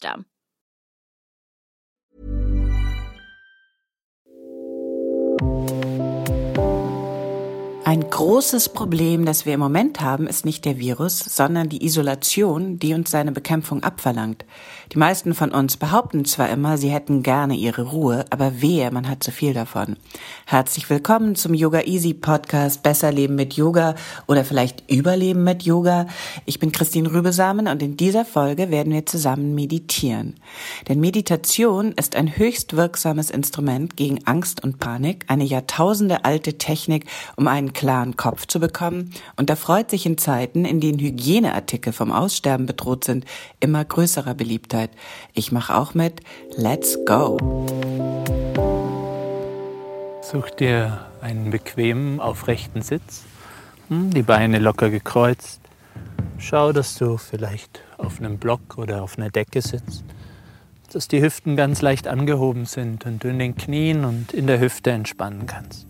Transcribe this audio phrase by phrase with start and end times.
[0.00, 0.29] system.
[7.90, 12.78] Ein großes Problem, das wir im Moment haben, ist nicht der Virus, sondern die Isolation,
[12.78, 14.44] die uns seine Bekämpfung abverlangt.
[14.92, 19.08] Die meisten von uns behaupten zwar immer, sie hätten gerne ihre Ruhe, aber wehe, man
[19.08, 19.96] hat zu viel davon.
[20.46, 23.96] Herzlich willkommen zum Yoga Easy Podcast Besser Leben mit Yoga
[24.28, 26.06] oder vielleicht Überleben mit Yoga.
[26.46, 30.36] Ich bin Christine Rübesamen und in dieser Folge werden wir zusammen meditieren.
[30.88, 37.06] Denn Meditation ist ein höchst wirksames Instrument gegen Angst und Panik, eine Jahrtausende alte Technik,
[37.34, 42.12] um einen klaren Kopf zu bekommen und erfreut sich in Zeiten, in denen Hygieneartikel vom
[42.12, 43.24] Aussterben bedroht sind,
[43.58, 44.90] immer größerer Beliebtheit.
[45.32, 46.20] Ich mache auch mit.
[46.56, 47.38] Let's go!
[50.20, 53.24] Such dir einen bequemen, aufrechten Sitz,
[53.88, 55.62] hm, die Beine locker gekreuzt.
[56.36, 60.04] Schau, dass du vielleicht auf einem Block oder auf einer Decke sitzt,
[60.92, 64.60] dass die Hüften ganz leicht angehoben sind und du in den Knien und in der
[64.60, 65.89] Hüfte entspannen kannst.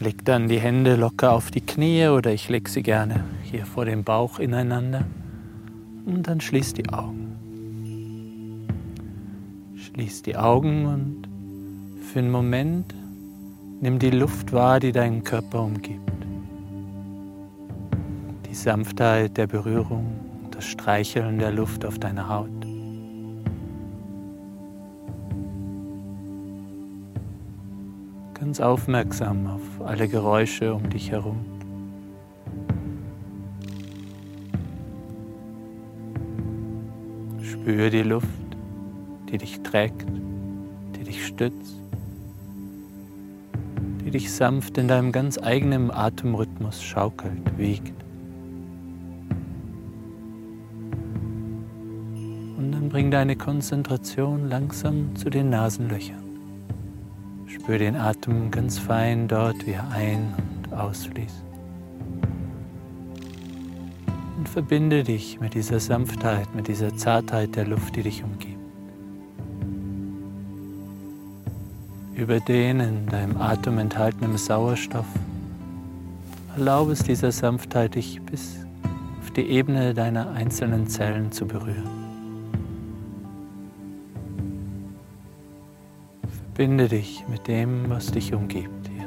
[0.00, 3.84] Leg dann die Hände locker auf die Knie oder ich leg sie gerne hier vor
[3.84, 5.04] dem Bauch ineinander
[6.06, 7.36] und dann schließ die Augen.
[9.76, 11.28] Schließ die Augen und
[12.02, 12.94] für einen Moment
[13.82, 16.10] nimm die Luft wahr, die deinen Körper umgibt.
[18.48, 20.18] Die Sanftheit der Berührung,
[20.50, 22.59] das Streicheln der Luft auf deiner Haut.
[28.40, 31.44] Ganz aufmerksam auf alle Geräusche um dich herum.
[37.42, 38.26] Spüre die Luft,
[39.30, 40.06] die dich trägt,
[40.96, 41.82] die dich stützt,
[44.06, 47.92] die dich sanft in deinem ganz eigenen Atemrhythmus schaukelt, wiegt.
[52.56, 56.29] Und dann bring deine Konzentration langsam zu den Nasenlöchern.
[57.60, 60.32] Spür den Atem ganz fein dort, wie er ein-
[60.64, 61.44] und ausfließt.
[64.38, 68.56] Und verbinde dich mit dieser Sanftheit, mit dieser Zartheit der Luft, die dich umgibt.
[72.14, 75.06] Über den in deinem Atem enthaltenen Sauerstoff
[76.56, 78.56] erlaube es dieser Sanftheit, dich bis
[79.20, 81.99] auf die Ebene deiner einzelnen Zellen zu berühren.
[86.60, 89.06] Verbinde dich mit dem, was dich umgibt hier.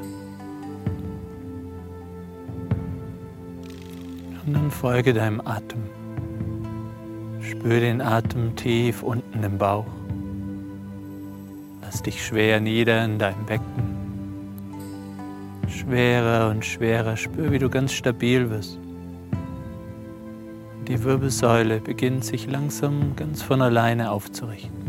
[4.44, 5.84] Und dann folge deinem Atem.
[7.40, 9.86] Spür den Atem tief unten im Bauch.
[11.80, 13.84] Lass dich schwer nieder in deinem Becken.
[15.68, 17.16] Schwerer und schwerer.
[17.16, 18.80] Spür, wie du ganz stabil wirst.
[20.88, 24.83] Die Wirbelsäule beginnt sich langsam ganz von alleine aufzurichten.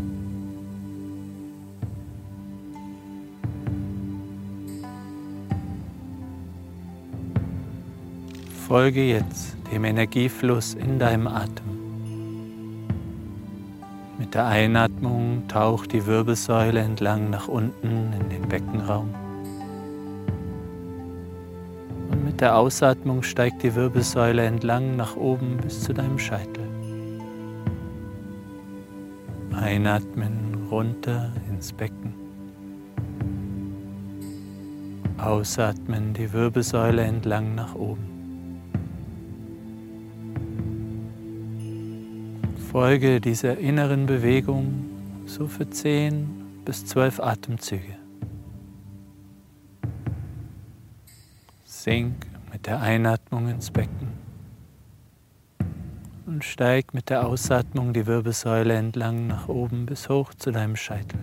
[8.67, 11.77] Folge jetzt dem Energiefluss in deinem Atem.
[14.17, 19.13] Mit der Einatmung taucht die Wirbelsäule entlang nach unten in den Beckenraum.
[22.09, 26.67] Und mit der Ausatmung steigt die Wirbelsäule entlang nach oben bis zu deinem Scheitel.
[29.53, 32.15] Einatmen runter ins Becken.
[35.19, 38.14] Ausatmen die Wirbelsäule entlang nach oben.
[42.75, 44.83] Folge dieser inneren Bewegung
[45.25, 47.95] so für 10 bis 12 Atemzüge.
[51.63, 54.09] Sink mit der Einatmung ins Becken
[56.25, 61.19] und steig mit der Ausatmung die Wirbelsäule entlang nach oben bis hoch zu deinem Scheitel.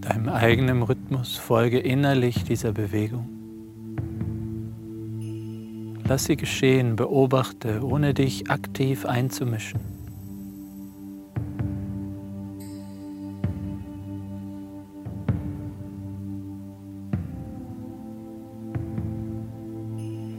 [0.00, 3.33] Deinem eigenen Rhythmus folge innerlich dieser Bewegung
[6.06, 9.80] Lass sie geschehen, beobachte, ohne dich aktiv einzumischen.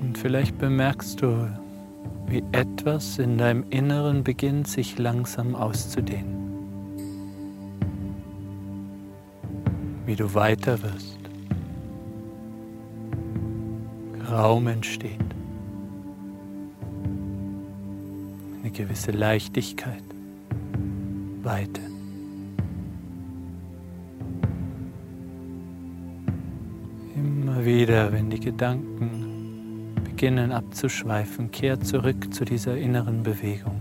[0.01, 1.49] Und vielleicht bemerkst du,
[2.27, 6.35] wie etwas in deinem Inneren beginnt sich langsam auszudehnen.
[10.05, 11.17] Wie du weiter wirst.
[14.29, 15.24] Raum entsteht.
[18.65, 20.01] Eine gewisse Leichtigkeit.
[21.43, 21.81] Weite.
[27.15, 33.79] Immer wieder, wenn die Gedanken beginnen abzuschweifen, kehr zurück zu dieser inneren Bewegung.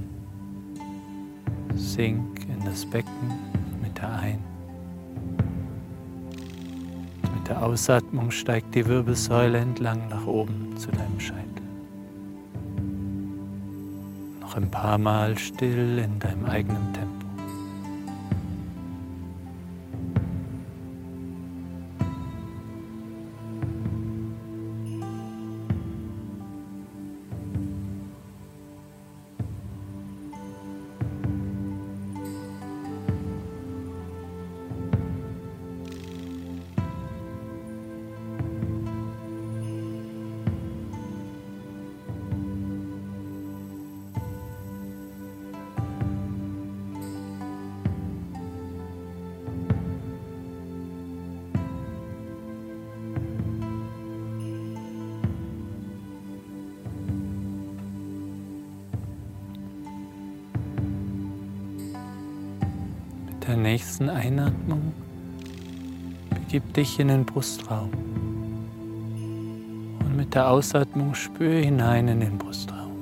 [1.75, 3.33] Sink in das Becken
[3.83, 4.45] mit der Ein-
[7.35, 11.44] mit der Ausatmung steigt die Wirbelsäule entlang nach oben zu deinem Scheitel.
[14.55, 17.04] Noch ein paar Mal still in deinem eigenen Tempo.
[63.47, 64.93] Der nächsten Einatmung
[66.31, 67.91] begib dich in den Brustraum.
[70.01, 72.93] Und mit der Ausatmung spür hinein in den Brustraum.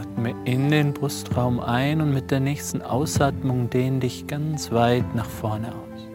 [0.00, 5.28] Atme in den Brustraum ein und mit der nächsten Ausatmung dehn dich ganz weit nach
[5.28, 6.08] vorne aus.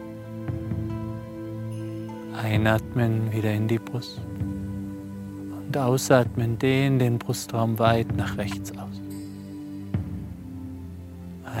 [2.42, 4.20] Einatmen wieder in die Brust
[5.72, 8.91] und ausatmen, dehn den Brustraum weit nach rechts aus.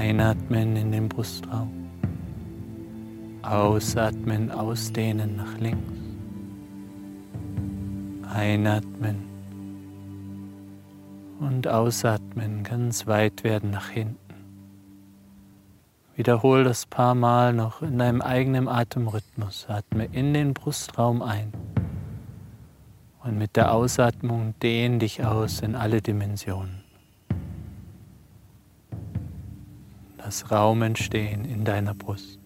[0.02, 1.70] Einatmen in den Brustraum.
[3.42, 5.92] Ausatmen, ausdehnen nach links.
[8.34, 9.22] Einatmen
[11.38, 14.18] und ausatmen, ganz weit werden nach hinten.
[16.16, 19.66] Wiederhol das paar Mal noch in deinem eigenen Atemrhythmus.
[19.68, 21.52] Atme in den Brustraum ein
[23.22, 26.81] und mit der Ausatmung dehn dich aus in alle Dimensionen.
[30.24, 32.41] Lass Raum entstehen in deiner Brust.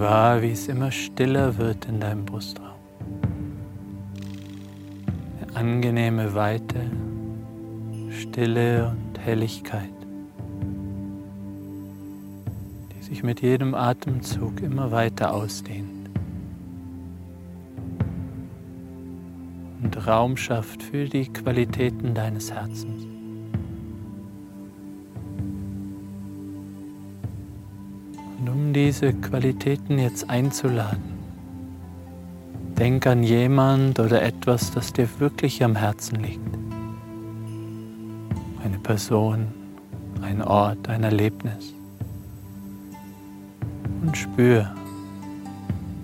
[0.00, 2.68] Wahr, wie es immer stiller wird in deinem Brustraum.
[5.40, 6.90] Eine angenehme Weite,
[8.10, 9.92] Stille und Helligkeit,
[12.92, 15.98] die sich mit jedem Atemzug immer weiter ausdehnt
[19.82, 23.07] und Raum schafft für die Qualitäten deines Herzens.
[28.72, 31.02] Diese Qualitäten jetzt einzuladen,
[32.78, 36.56] denk an jemand oder etwas, das dir wirklich am Herzen liegt.
[38.64, 39.48] Eine Person,
[40.22, 41.74] ein Ort, ein Erlebnis.
[44.02, 44.74] Und spür,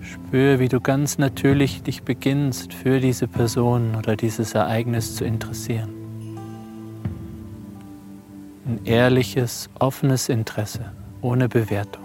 [0.01, 5.89] spür, wie du ganz natürlich dich beginnst, für diese Person oder dieses Ereignis zu interessieren.
[8.67, 10.91] Ein ehrliches, offenes Interesse,
[11.21, 12.04] ohne Bewertung.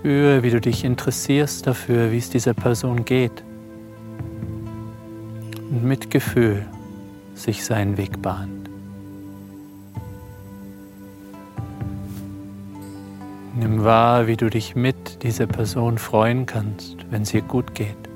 [0.00, 3.44] Spür, wie du dich interessierst dafür, wie es dieser Person geht.
[5.70, 6.64] Und mit Gefühl
[7.34, 8.70] sich seinen Weg bahnt.
[13.54, 18.08] Nimm wahr, wie du dich mit dieser Person freuen kannst, wenn es ihr gut geht.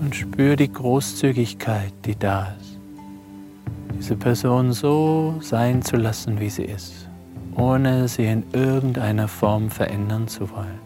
[0.00, 2.78] Und spür die Großzügigkeit, die da ist.
[3.96, 7.08] Diese Person so sein zu lassen, wie sie ist
[7.56, 10.80] ohne sie in irgendeiner Form verändern zu wollen.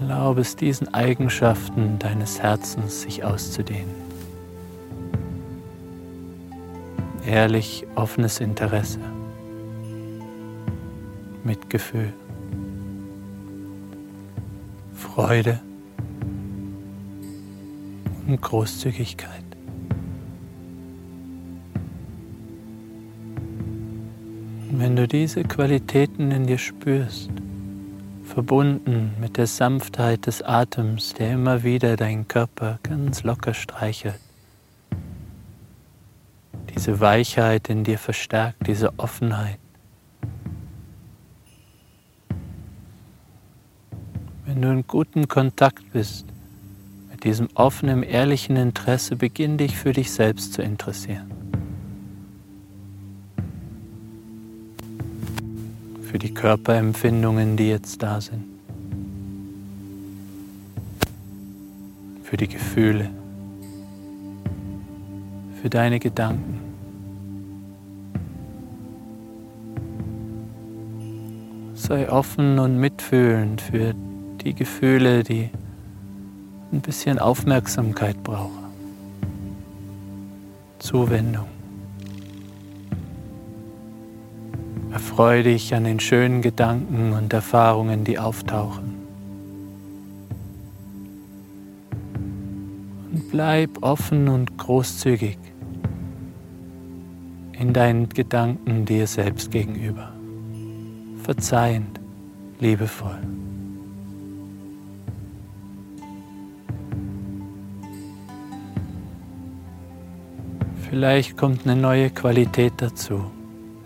[0.00, 3.94] Erlaube es diesen Eigenschaften deines Herzens sich auszudehnen.
[7.26, 8.98] Ehrlich offenes Interesse,
[11.44, 12.12] Mitgefühl,
[14.94, 15.60] Freude
[18.26, 19.49] und Großzügigkeit.
[24.80, 27.28] Wenn du diese Qualitäten in dir spürst,
[28.24, 34.18] verbunden mit der Sanftheit des Atems, der immer wieder deinen Körper ganz locker streichelt.
[36.74, 39.58] Diese Weichheit in dir verstärkt, diese Offenheit.
[44.46, 46.24] Wenn du in gutem Kontakt bist
[47.10, 51.39] mit diesem offenen, ehrlichen Interesse, beginn dich für dich selbst zu interessieren.
[56.10, 58.42] Für die Körperempfindungen, die jetzt da sind,
[62.24, 63.10] für die Gefühle,
[65.62, 66.58] für deine Gedanken.
[71.74, 73.94] Sei offen und mitfühlend für
[74.44, 75.48] die Gefühle, die
[76.72, 78.64] ein bisschen Aufmerksamkeit brauchen.
[80.80, 81.59] Zuwendung.
[85.20, 88.94] Erfreue dich an den schönen Gedanken und Erfahrungen, die auftauchen.
[93.12, 95.36] Und bleib offen und großzügig
[97.52, 100.10] in deinen Gedanken dir selbst gegenüber.
[101.22, 102.00] Verzeihend,
[102.58, 103.18] liebevoll.
[110.88, 113.30] Vielleicht kommt eine neue Qualität dazu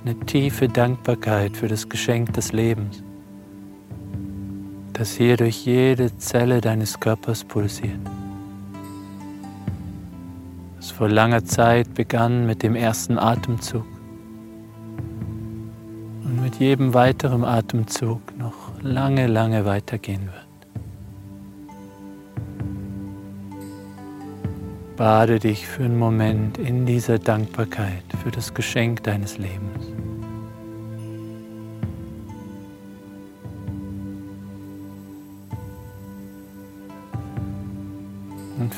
[0.04, 3.02] eine tiefe Dankbarkeit für das Geschenk des Lebens,
[4.92, 7.98] das hier durch jede Zelle deines Körpers pulsiert.
[10.78, 13.86] Es vor langer Zeit begann mit dem ersten Atemzug
[16.24, 20.44] und mit jedem weiteren Atemzug noch lange, lange weitergehen wird.
[24.98, 29.93] Bade dich für einen Moment in dieser Dankbarkeit für das Geschenk deines Lebens.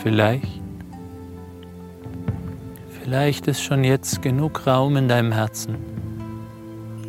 [0.02, 0.60] Vielleicht,
[3.00, 5.76] vielleicht ist schon jetzt genug Raum in deinem Herzen.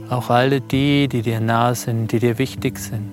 [0.10, 3.12] Auch alle die, die dir nah sind, die dir wichtig sind.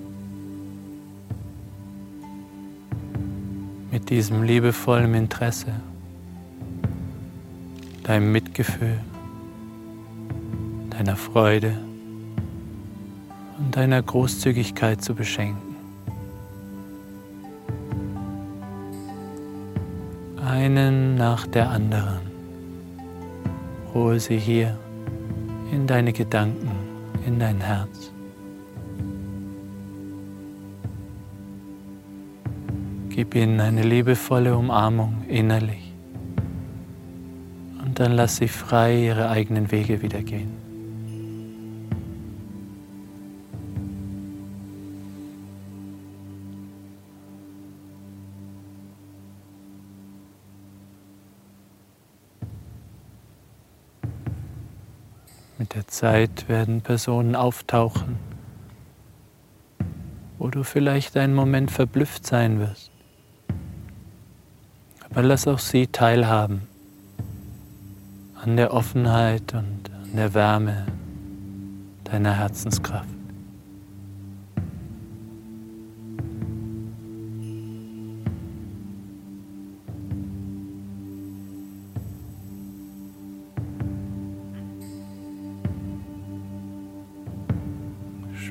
[3.91, 5.73] Mit diesem liebevollen Interesse,
[8.03, 8.99] deinem Mitgefühl,
[10.89, 11.77] deiner Freude
[13.57, 15.64] und deiner Großzügigkeit zu beschenken.
[20.55, 22.21] Einen nach der anderen.
[23.93, 24.77] Hole sie hier
[25.71, 26.71] in deine Gedanken,
[27.25, 28.11] in dein Herz.
[33.09, 35.93] Gib ihnen eine liebevolle Umarmung innerlich
[37.83, 40.64] und dann lass sie frei ihre eigenen Wege wieder gehen.
[55.57, 58.17] Mit der Zeit werden Personen auftauchen,
[60.37, 62.91] wo du vielleicht einen Moment verblüfft sein wirst.
[65.09, 66.67] Aber lass auch sie teilhaben
[68.35, 70.85] an der Offenheit und an der Wärme
[72.03, 73.14] deiner Herzenskraft.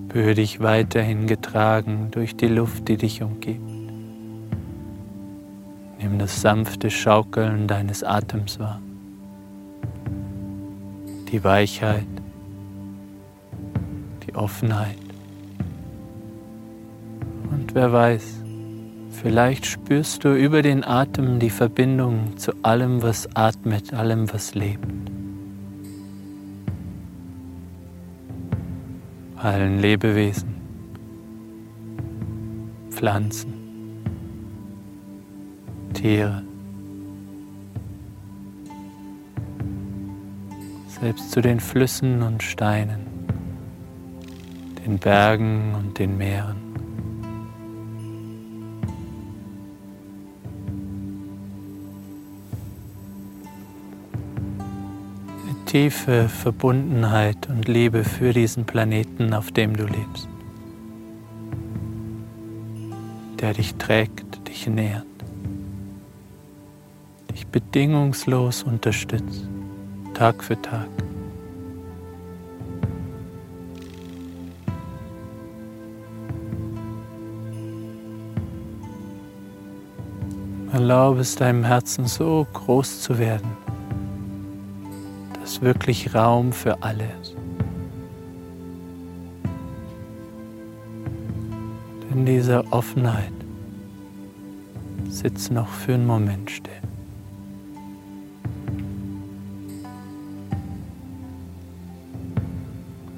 [0.09, 3.69] Spür dich weiterhin getragen durch die Luft, die dich umgibt.
[5.99, 8.81] Nimm das sanfte Schaukeln deines Atems wahr,
[11.33, 12.07] die Weichheit,
[14.25, 14.99] die Offenheit.
[17.51, 18.41] Und wer weiß,
[19.11, 25.04] vielleicht spürst du über den Atem die Verbindung zu allem, was atmet, allem, was lebt.
[29.45, 30.55] allen Lebewesen,
[32.89, 33.53] Pflanzen,
[35.93, 36.43] Tiere,
[40.89, 43.01] selbst zu den Flüssen und Steinen,
[44.87, 46.64] den Bergen und den Meeren.
[55.75, 60.29] Tiefe Verbundenheit und Liebe für diesen Planeten, auf dem du lebst,
[63.41, 65.05] der dich trägt, dich nährt,
[67.33, 69.49] dich bedingungslos unterstützt.
[70.15, 70.87] Tag für Tag.
[80.73, 83.64] Erlaube es deinem Herzen so groß zu werden,
[85.55, 87.37] dass wirklich Raum für alle ist.
[92.11, 93.33] In dieser Offenheit
[95.09, 96.73] sitzt noch für einen Moment still.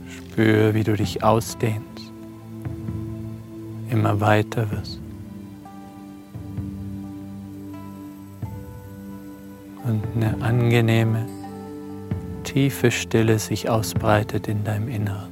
[0.09, 2.13] Spür, wie du dich ausdehnst,
[3.91, 5.01] immer weiter wirst.
[9.85, 11.36] Und eine angenehme,
[12.57, 15.29] tiefe Stille sich ausbreitet in deinem Inneren.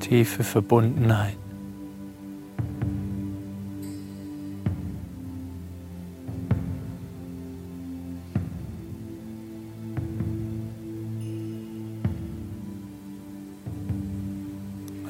[0.00, 1.36] Tiefe Verbundenheit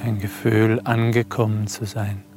[0.02, 2.34] ein Gefühl, angekommen zu sein.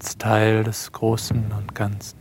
[0.00, 2.17] Als Teil des Großen und Ganzen.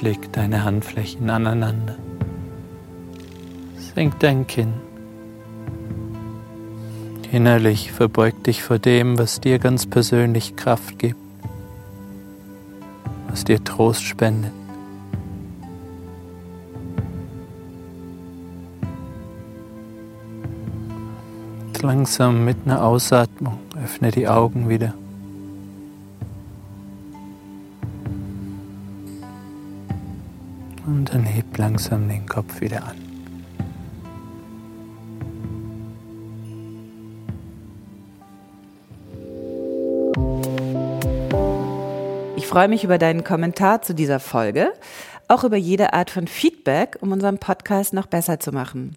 [0.00, 1.96] Leg deine Handflächen aneinander.
[3.94, 4.72] Senk dein Kinn.
[7.32, 11.20] Innerlich verbeug dich vor dem, was dir ganz persönlich Kraft gibt,
[13.28, 14.52] was dir Trost spendet.
[21.82, 24.92] Langsam mit einer Ausatmung öffne die Augen wieder.
[31.60, 32.96] Langsam den Kopf wieder an.
[42.36, 44.72] Ich freue mich über deinen Kommentar zu dieser Folge,
[45.28, 48.96] auch über jede Art von Feedback, um unseren Podcast noch besser zu machen.